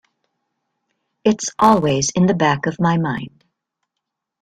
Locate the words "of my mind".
2.65-3.43